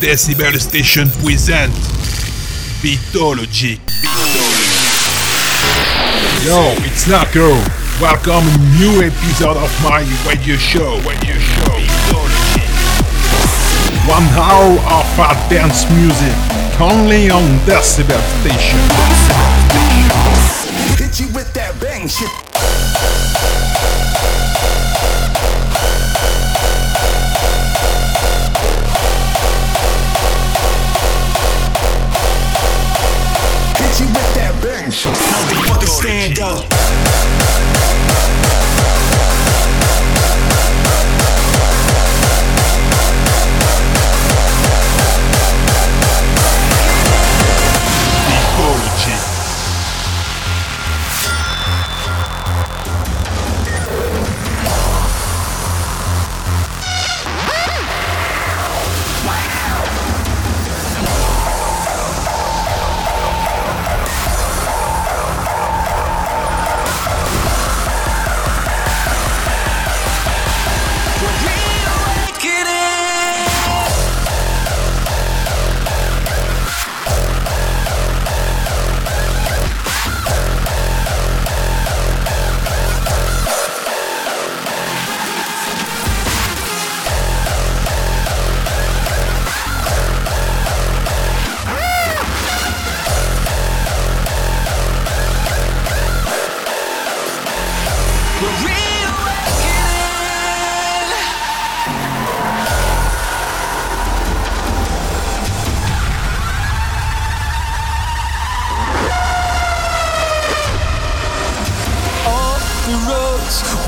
[0.00, 1.72] Decibel Station present
[2.82, 3.78] Beatologiq.
[6.44, 7.54] Yo, it's Narko.
[8.00, 8.44] Welcome
[8.76, 10.96] new episode of my radio show.
[11.06, 11.78] Radio show.
[11.78, 12.70] Beatologiq.
[14.08, 16.34] One hour of hard dance music,
[16.80, 18.80] only on Decibel Station.
[20.98, 22.47] Hit you with that bang shit.
[34.90, 37.47] Stand up.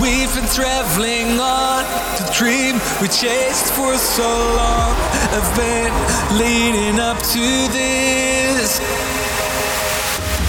[0.01, 1.85] We've been traveling on
[2.17, 2.81] the dream.
[3.01, 4.95] We chased for so long
[5.37, 5.93] I've been
[6.39, 8.81] leading up to this.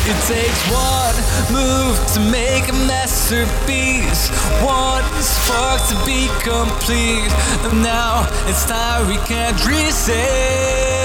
[0.08, 1.16] It takes one
[1.52, 4.30] move to make a masterpiece.
[4.64, 7.32] One spark to be complete.
[7.68, 11.01] And now it's time we can't resist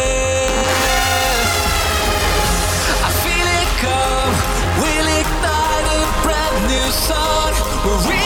[6.97, 7.53] sun.
[7.85, 8.26] We're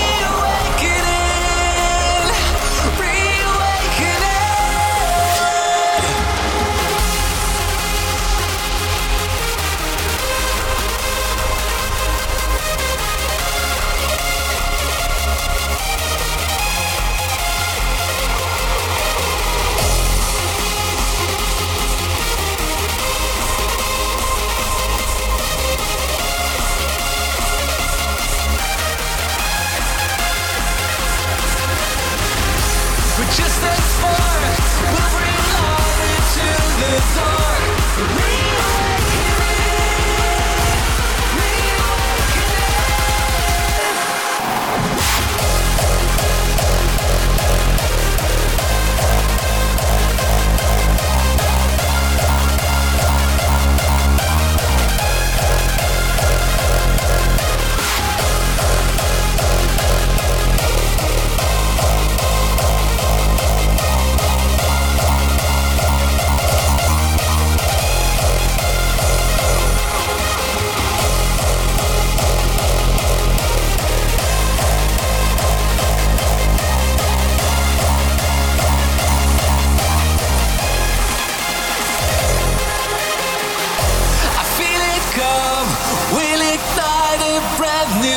[38.01, 38.50] dark.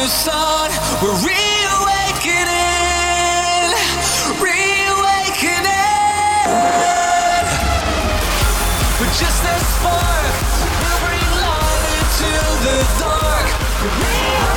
[0.07, 0.69] Sun.
[1.01, 2.43] We're reawakening,
[4.41, 5.71] reawakening.
[9.19, 10.33] Just a spark,
[10.81, 12.31] we'll bring light into
[12.65, 13.47] the dark.
[13.83, 14.52] Reawakening,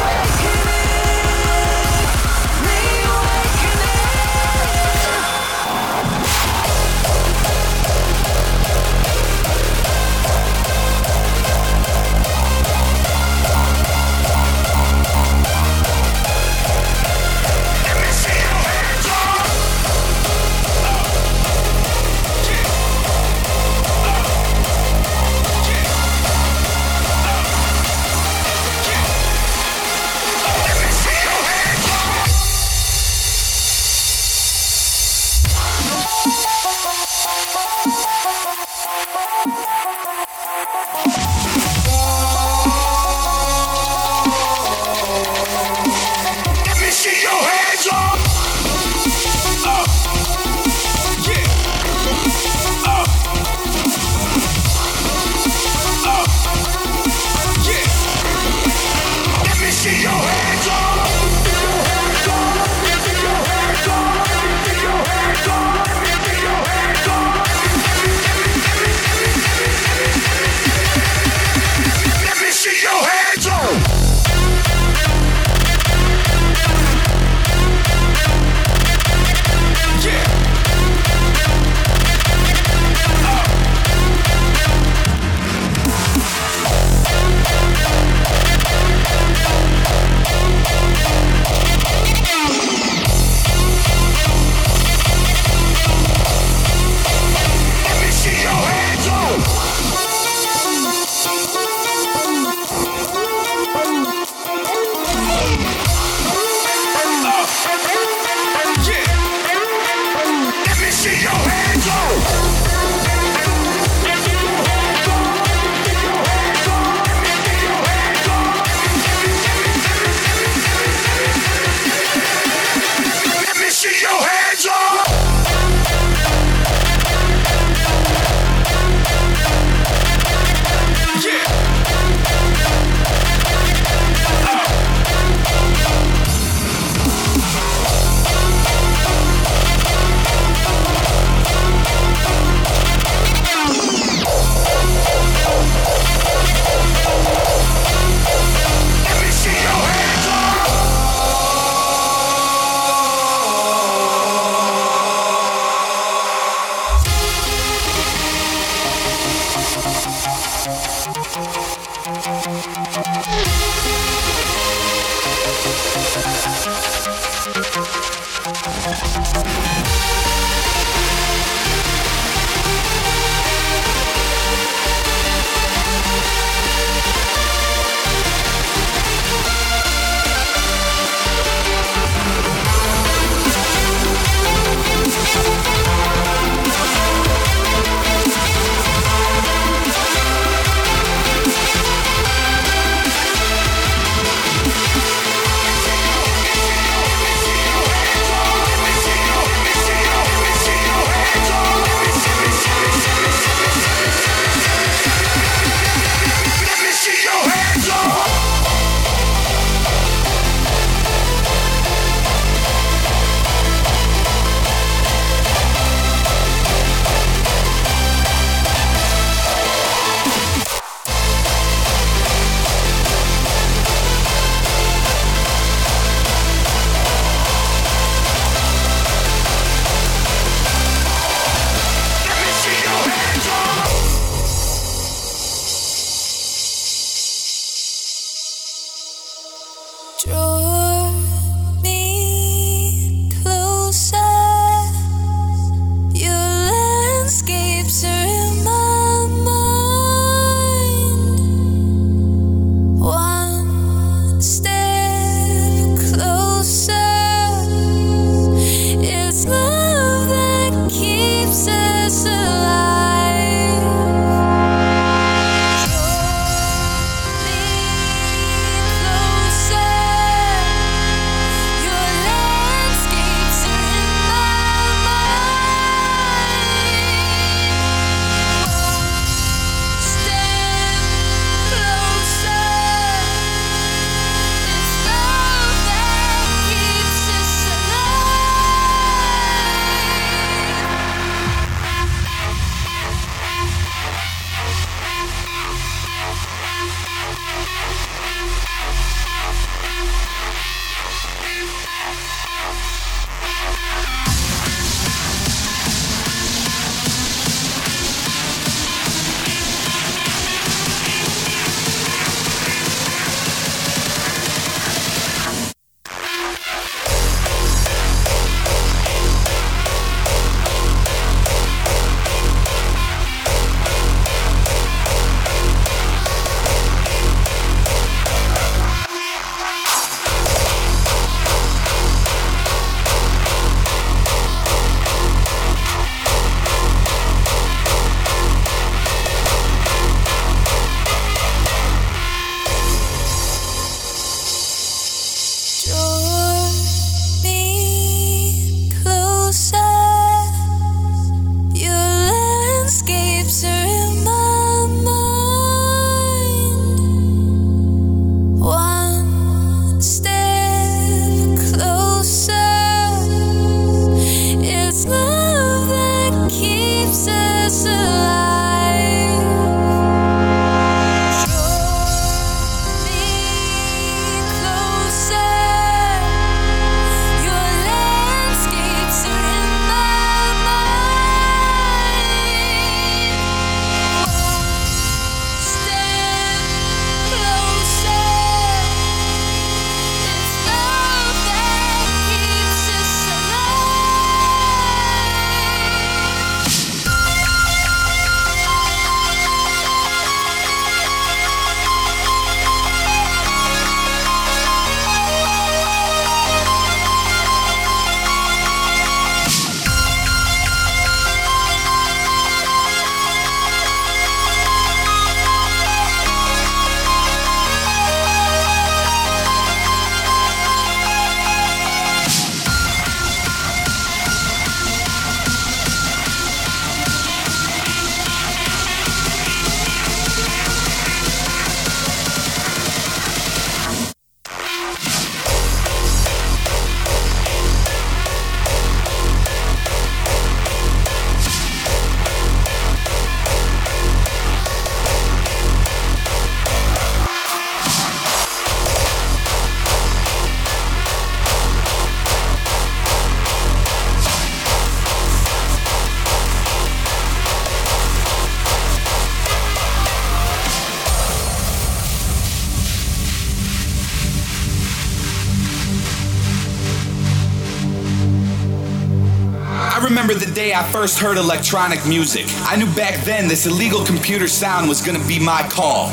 [470.76, 475.26] I first heard electronic music, I knew back then this illegal computer sound was gonna
[475.26, 476.11] be my call.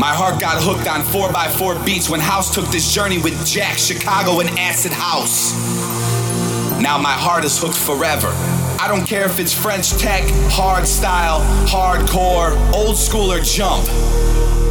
[0.00, 4.40] My heart got hooked on 4x4 beats when House took this journey with Jack, Chicago,
[4.40, 5.52] and Acid House.
[6.82, 8.32] Now my heart is hooked forever.
[8.80, 13.86] I don't care if it's French tech, hard style, hardcore, old school, or jump.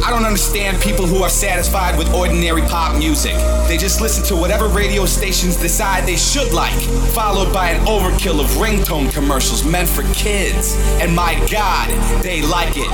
[0.04, 3.34] I don't understand people who are satisfied with ordinary pop music.
[3.68, 6.78] They just listen to whatever radio stations decide they should like,
[7.14, 10.74] followed by an overkill of ringtone commercials meant for kids.
[11.00, 11.88] And my god,
[12.20, 12.90] they like it.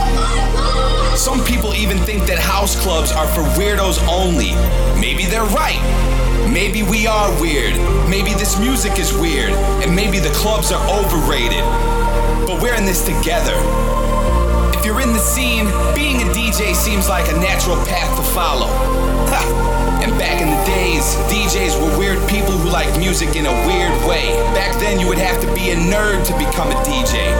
[1.16, 4.52] Some people even think that house clubs are for weirdos only.
[5.00, 5.80] Maybe they're right.
[6.52, 7.74] Maybe we are weird.
[8.10, 9.52] Maybe this music is weird.
[9.82, 11.64] And maybe the clubs are overrated.
[12.46, 13.56] But we're in this together
[14.98, 18.66] you're in the scene, being a DJ seems like a natural path to follow.
[19.30, 20.00] Ha.
[20.02, 23.94] And back in the days, DJs were weird people who liked music in a weird
[24.06, 24.34] way.
[24.58, 27.30] Back then, you would have to be a nerd to become a DJ.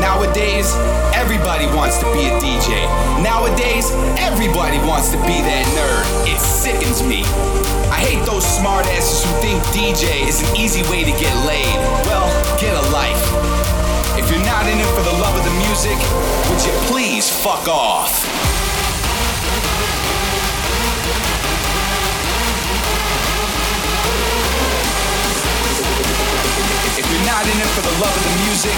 [0.00, 0.74] Nowadays,
[1.14, 2.82] everybody wants to be a DJ.
[3.22, 6.02] Nowadays, everybody wants to be that nerd.
[6.26, 7.22] It sickens me.
[7.94, 11.78] I hate those smartasses who think DJ is an easy way to get laid.
[12.10, 12.26] Well,
[12.58, 13.22] get a life.
[14.18, 15.98] If you're not in it for the love of the music,
[17.24, 18.24] please fuck off?
[26.98, 28.74] If you're not in it for the love of the music,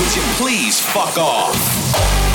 [0.00, 2.33] would you please fuck off?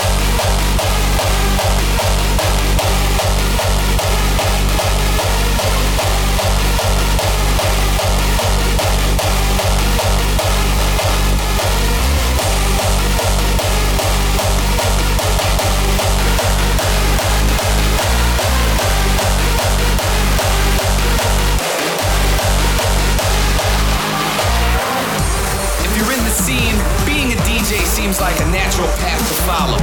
[28.10, 29.78] Seems like a natural path to follow.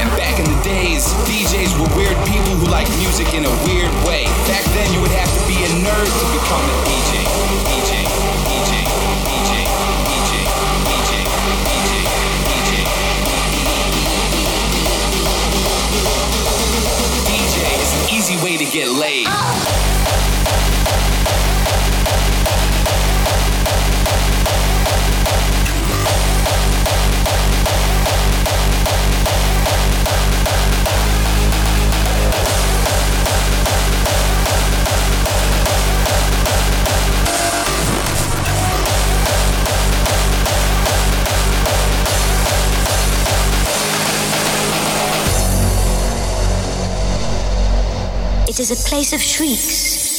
[0.00, 3.92] And back in the days, DJs were weird people who like music in a weird
[4.08, 4.24] way.
[4.48, 7.20] Back then, you would have to be a nerd to become a DJ.
[7.68, 8.00] DJ.
[8.48, 8.72] DJ,
[9.28, 9.52] DJ,
[10.08, 10.32] DJ,
[10.88, 11.12] DJ, DJ,
[11.68, 11.92] DJ,
[12.48, 12.72] DJ.
[17.28, 19.28] DJ is an easy way to get laid.
[48.56, 50.16] It is a place of shrieks.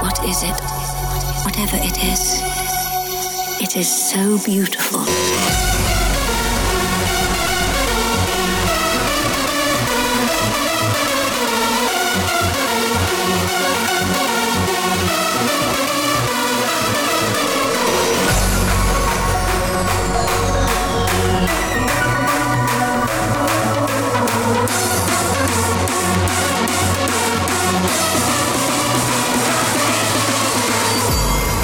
[0.00, 0.54] What is it?
[1.44, 2.40] Whatever it is,
[3.60, 5.91] it is so beautiful.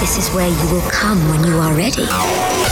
[0.08, 2.67] This is where you will come when you are ready.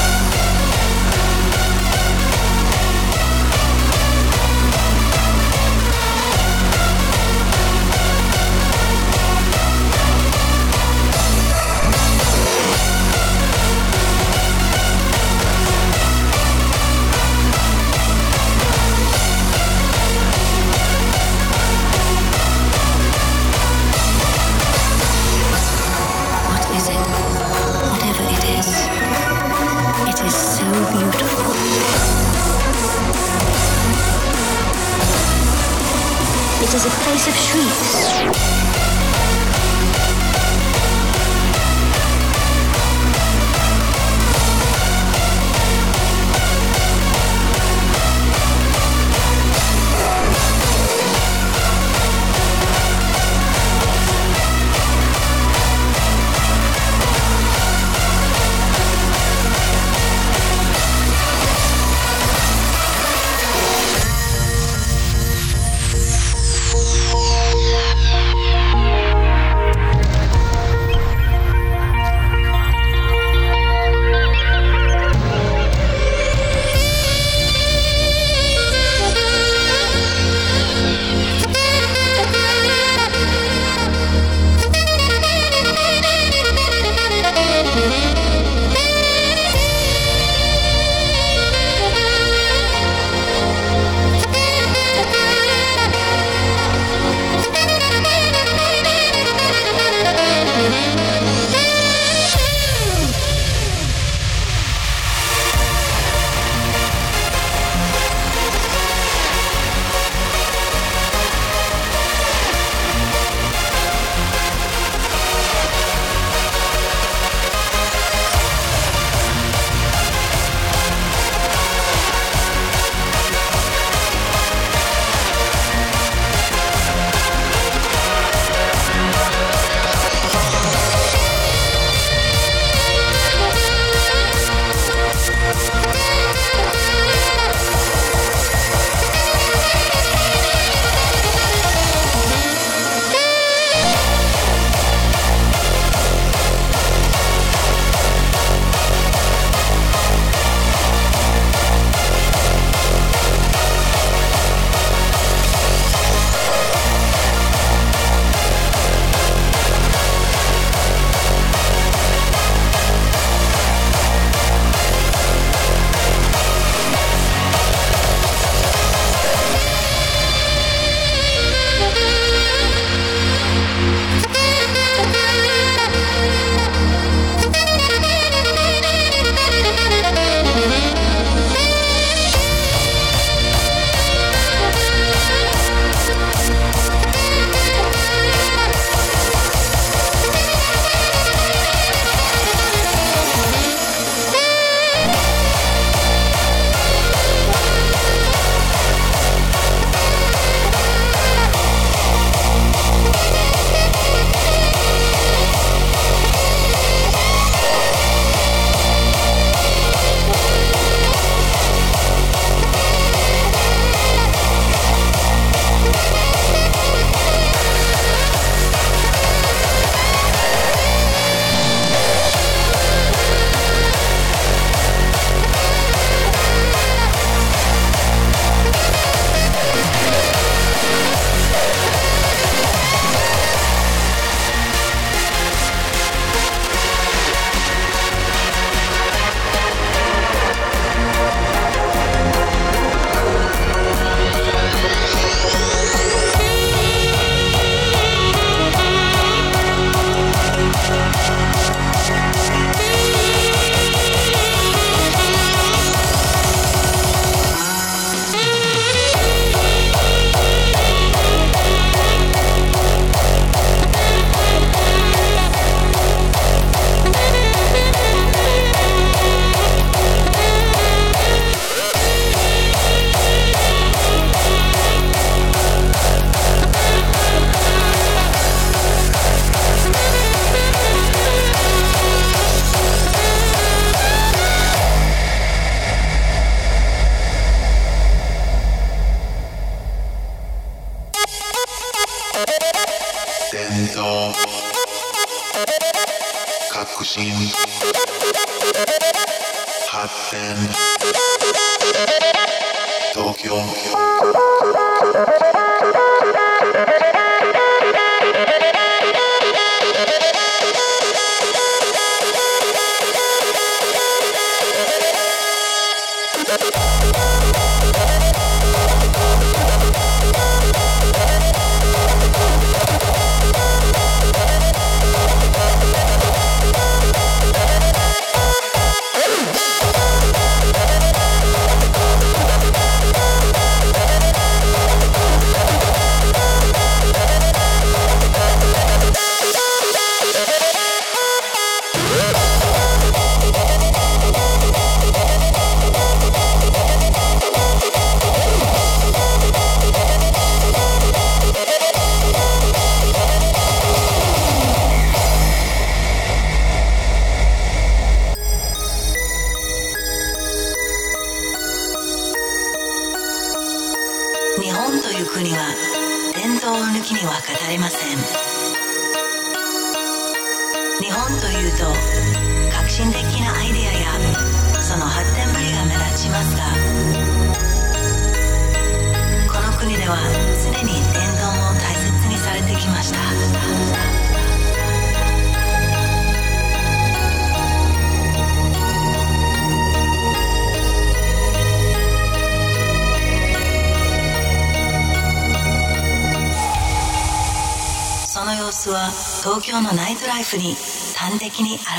[400.57, 400.75] に
[401.15, 401.96] 端的に現れ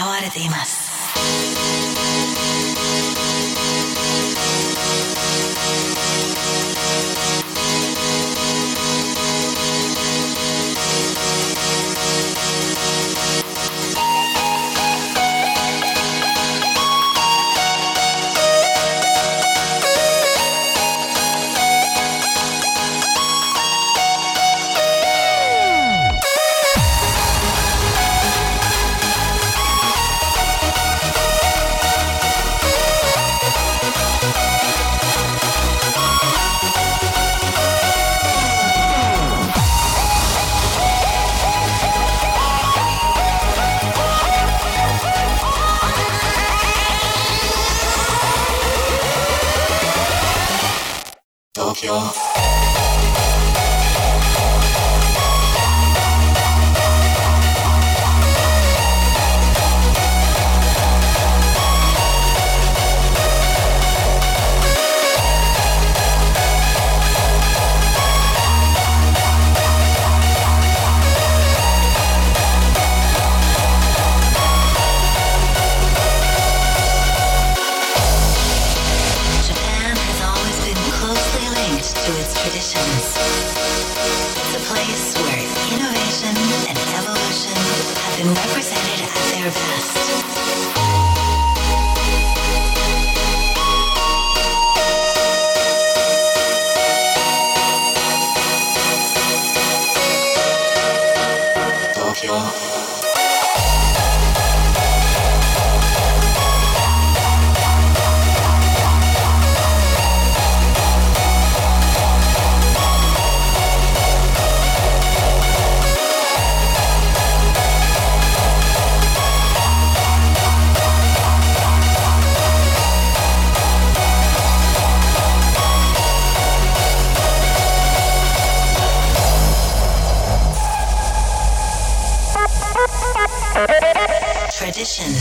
[134.52, 135.12] Tradition.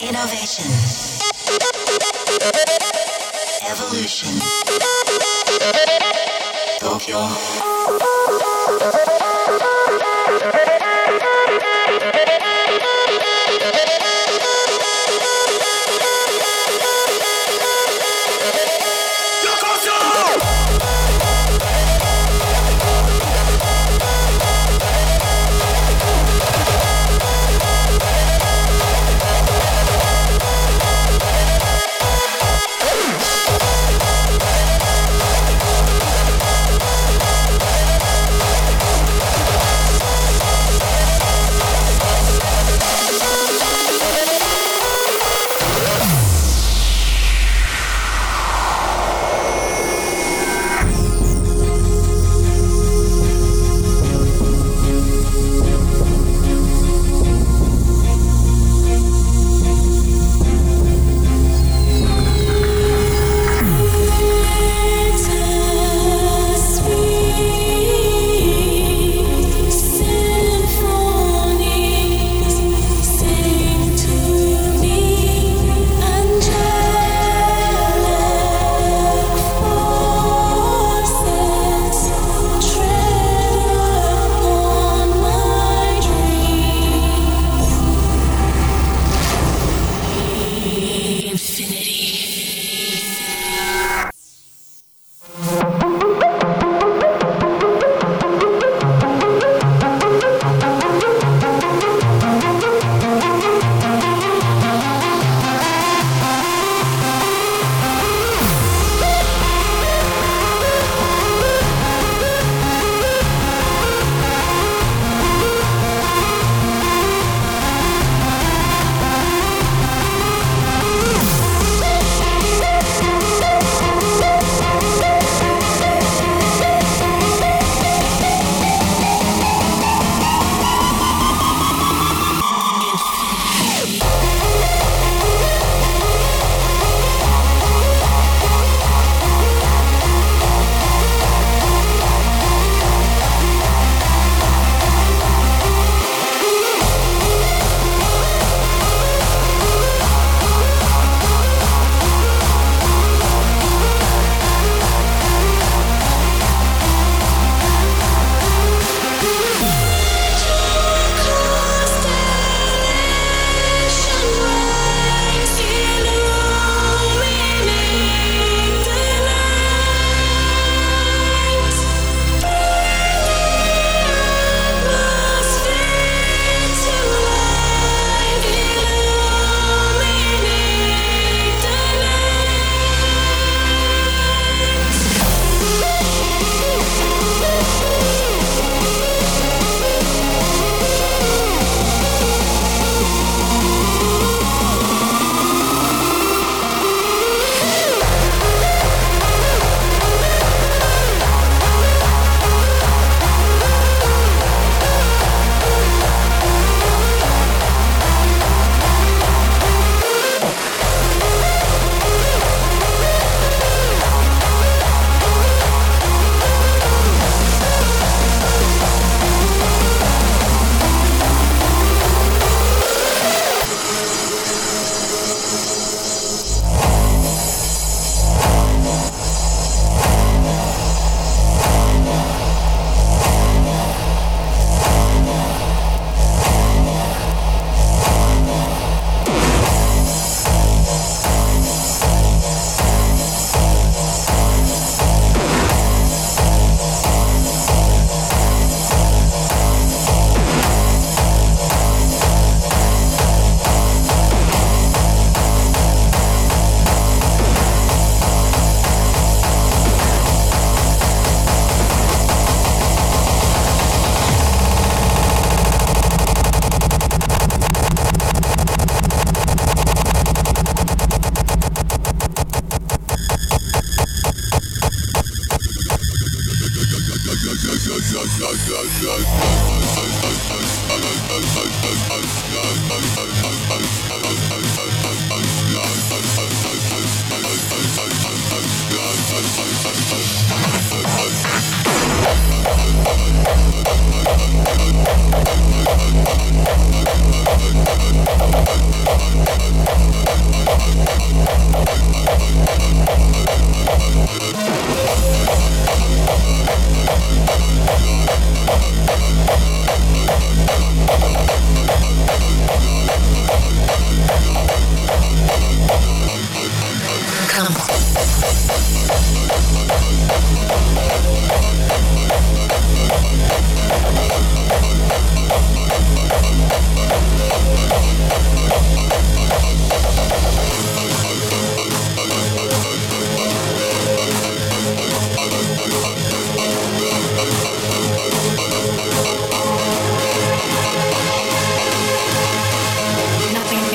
[0.00, 0.66] Innovation.
[3.70, 4.40] Evolution.
[6.80, 7.20] Tokyo.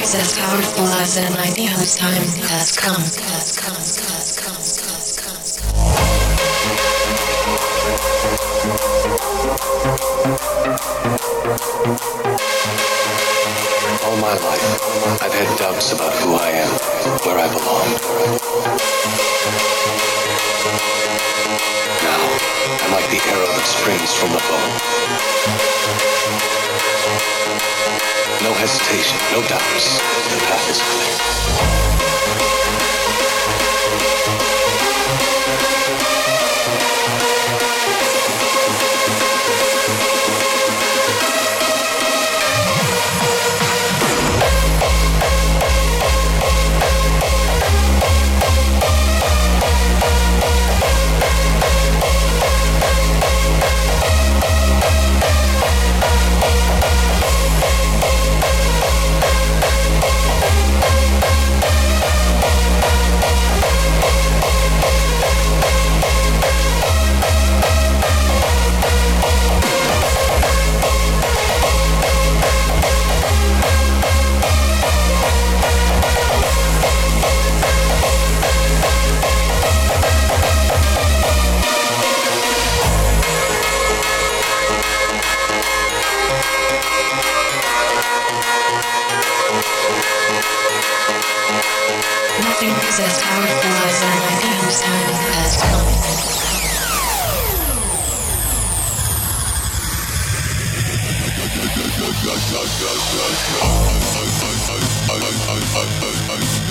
[0.08, 2.96] is as powerful as an idea whose time has come.
[2.96, 4.56] Has come, has come.
[14.06, 14.68] All my life,
[15.22, 16.72] I've had doubts about who I am,
[17.26, 17.88] where I belong.
[22.08, 22.22] Now,
[22.86, 24.64] I'm like the arrow that springs from the bow
[28.44, 29.98] no hesitation, no doubts.
[30.30, 32.97] The path is clear.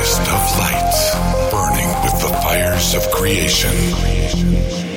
[0.00, 1.14] brightest of lights,
[1.50, 4.89] burning with the fires of creation.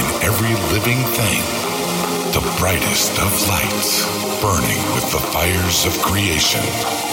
[0.00, 1.42] In every living thing,
[2.32, 4.06] the brightest of lights,
[4.40, 7.09] burning with the fires of creation.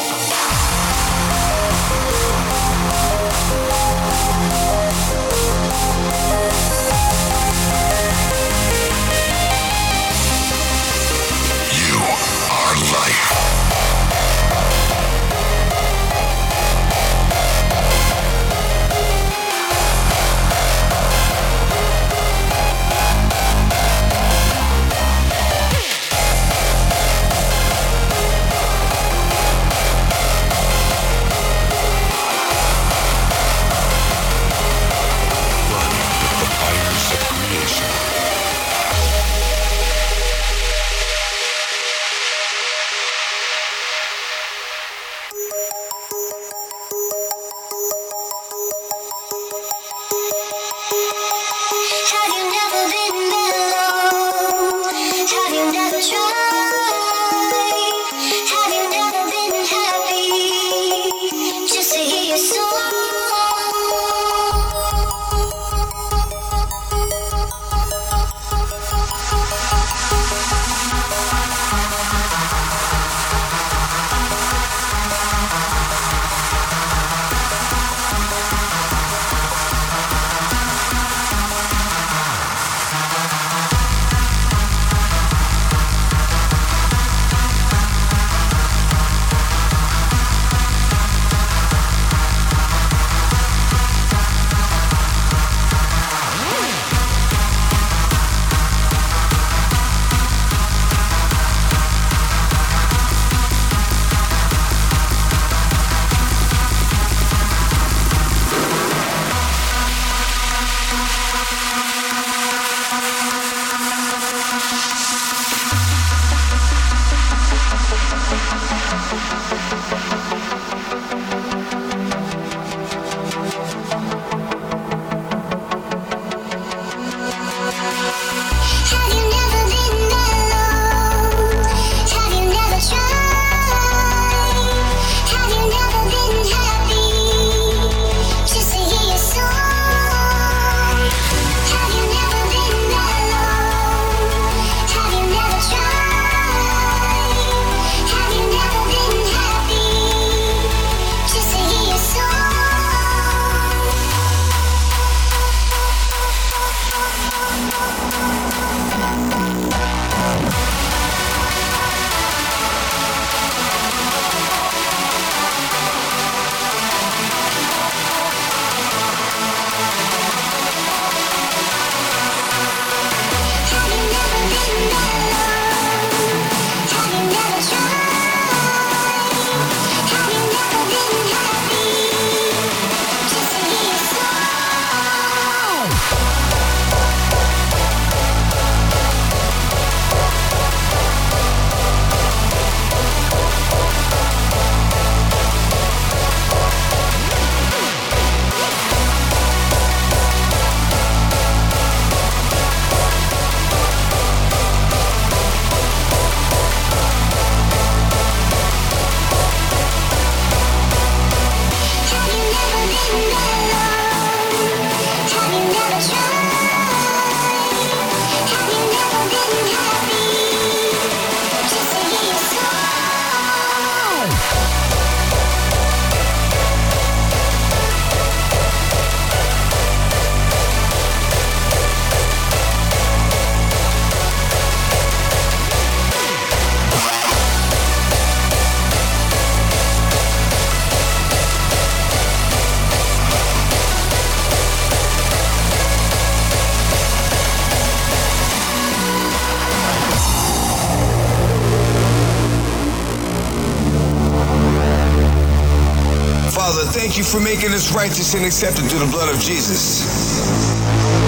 [257.78, 260.02] Us righteous and accepted through the blood of Jesus.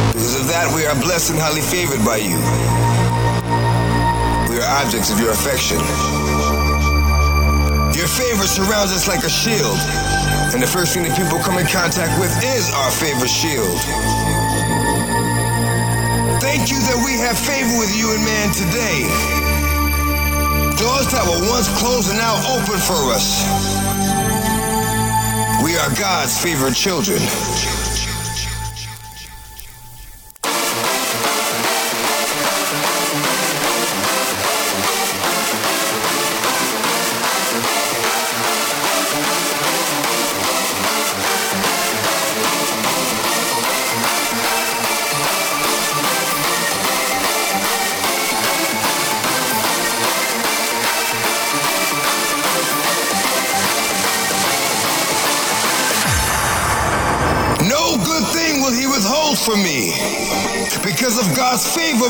[0.10, 2.42] Because of that, we are blessed and highly favored by you.
[4.50, 5.78] We are objects of your affection.
[7.94, 9.78] Your favor surrounds us like a shield,
[10.50, 13.78] and the first thing that people come in contact with is our favor shield.
[16.42, 19.06] Thank you that we have favor with you and man today.
[20.82, 23.69] Doors that were once closed are now open for us.
[25.64, 27.20] We are God's favorite children.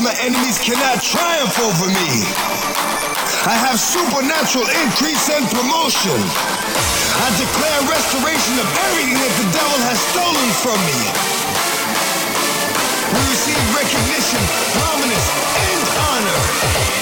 [0.00, 2.24] My enemies cannot triumph over me.
[3.44, 6.16] I have supernatural increase and promotion.
[7.20, 11.00] I declare restoration of everything that the devil has stolen from me.
[13.12, 14.40] We receive recognition,
[14.72, 15.28] prominence,
[15.68, 16.99] and honor.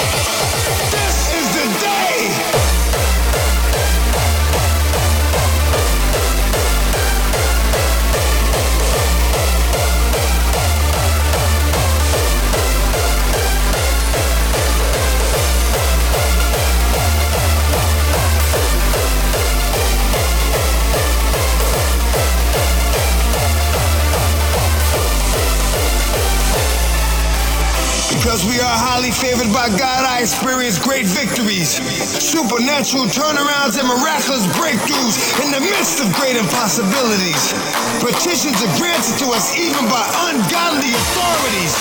[29.69, 36.09] By God, I experience great victories, supernatural turnarounds, and miraculous breakthroughs in the midst of
[36.17, 37.53] great impossibilities.
[38.01, 41.73] Petitions are granted to us even by ungodly authorities.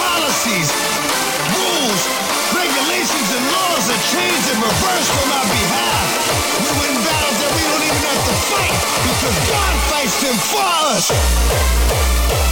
[0.00, 0.68] Policies,
[1.52, 2.00] rules,
[2.56, 6.08] regulations, and laws are changed and reversed on our behalf.
[6.56, 8.80] We win battles that we don't even have to fight
[9.12, 12.43] because God fights them for us.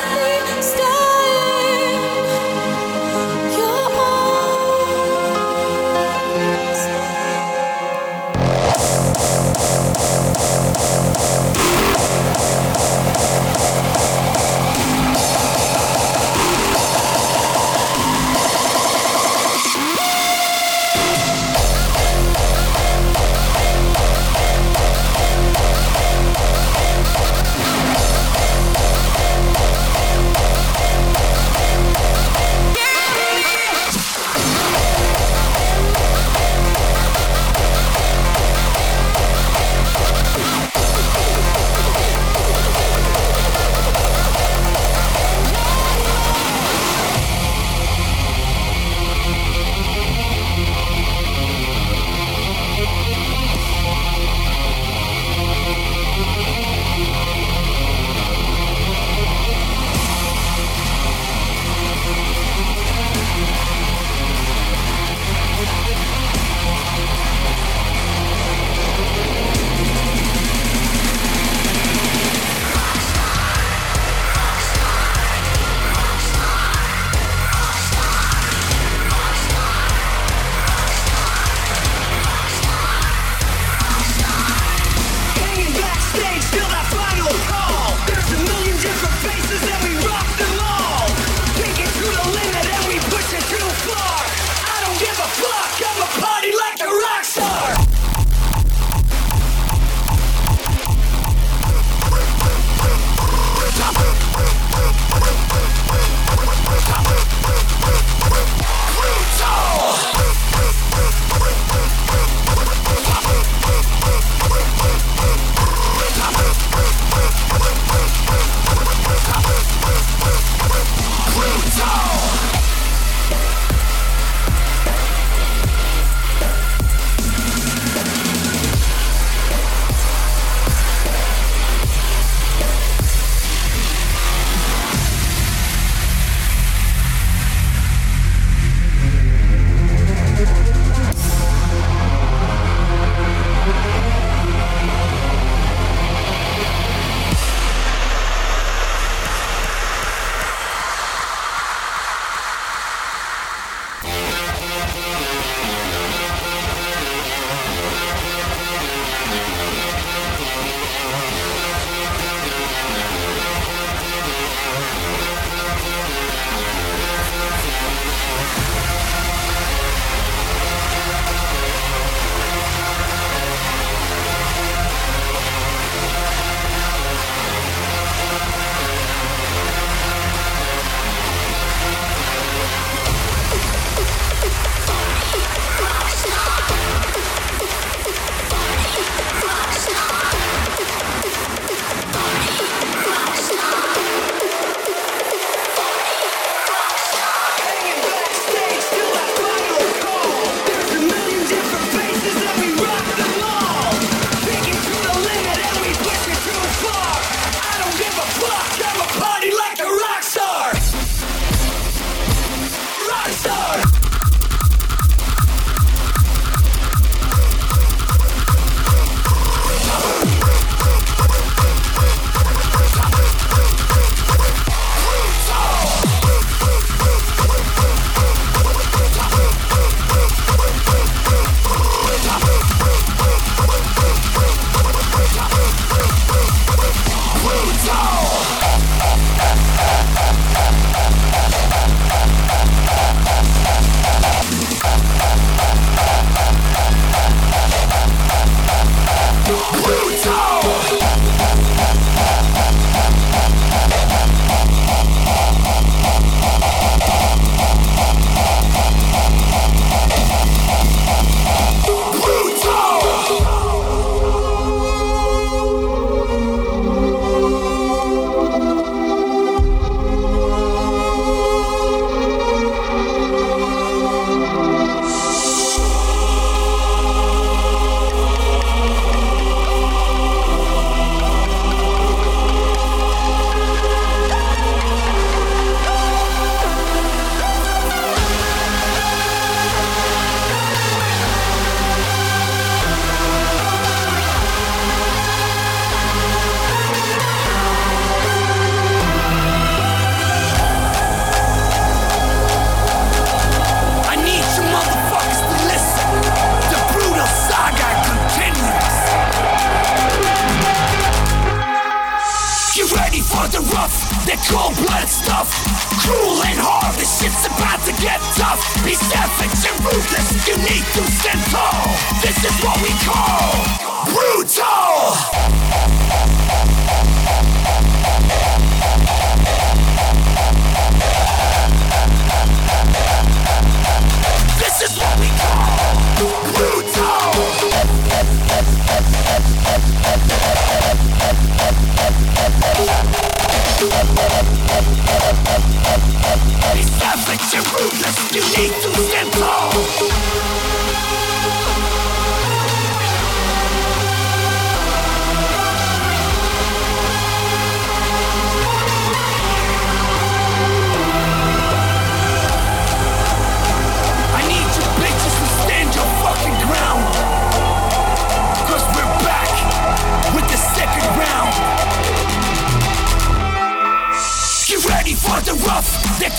[0.00, 0.27] I've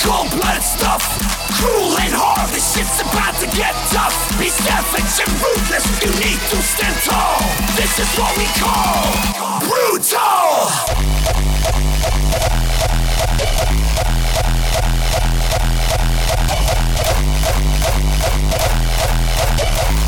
[0.04, 1.04] cold blooded stuff.
[1.60, 4.16] Cruel and hard, this shit's about to get tough.
[4.40, 7.40] Be savage and ruthless, you need to stand tall.
[7.76, 10.70] This is what we call brutal.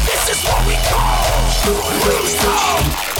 [0.07, 1.41] This is what we call
[2.03, 3.10] brutal.